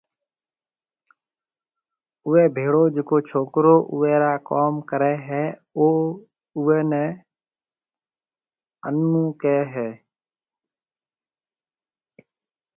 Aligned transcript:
اوئيَ 2.25 2.43
ڀيݪو 2.55 2.83
جڪو 2.95 3.17
ڇوڪرو 3.27 3.75
اوئي 3.93 4.13
را 4.21 4.33
ڪوم 4.47 4.73
ڪريَ 4.89 5.13
ھيََََ 5.27 5.43
اوئيَ 6.57 6.79
ني 6.91 7.05
انون 8.87 9.27
ڪھيََََ 9.41 9.57
ھيََََ 9.73 9.87